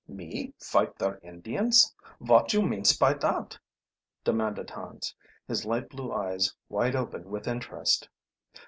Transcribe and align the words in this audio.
"Me 0.07 0.51
fight 0.57 0.97
der 0.97 1.19
Indians? 1.21 1.93
Vot 2.19 2.51
you 2.55 2.63
means 2.63 2.97
py 2.97 3.13
dot?" 3.13 3.59
demanded 4.23 4.71
Hans, 4.71 5.13
his 5.47 5.63
light 5.63 5.89
blue 5.89 6.11
eyes 6.11 6.55
wide 6.69 6.95
open 6.95 7.29
with 7.29 7.47
interest. 7.47 8.09